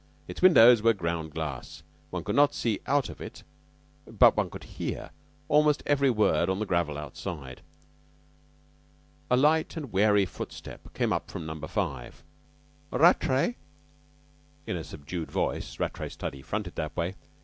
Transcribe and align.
Its 0.27 0.41
windows 0.41 0.81
were 0.81 0.93
ground 0.95 1.29
glass; 1.29 1.83
one 2.09 2.23
could 2.23 2.35
not 2.35 2.55
see 2.55 2.79
out 2.87 3.07
of 3.07 3.21
it, 3.21 3.43
but 4.07 4.35
one 4.35 4.49
could 4.49 4.63
hear 4.63 5.11
almost 5.47 5.83
every 5.85 6.09
word 6.09 6.49
on 6.49 6.57
the 6.57 6.65
gravel 6.65 6.97
outside. 6.97 7.61
A 9.29 9.37
light 9.37 9.77
and 9.77 9.91
wary 9.93 10.25
footstep 10.25 10.91
came 10.95 11.13
up 11.13 11.29
from 11.29 11.45
Number 11.45 11.67
Five. 11.67 12.23
"Rattray!" 12.89 13.57
in 14.65 14.75
a 14.75 14.83
subdued 14.83 15.31
voice 15.31 15.79
Rattray's 15.79 16.13
study 16.13 16.41
fronted 16.41 16.73
that 16.77 16.97
way. 16.97 17.13